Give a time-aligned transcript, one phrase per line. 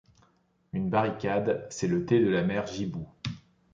[0.73, 3.07] Une barricade, c’est le thé de la mère Gibou.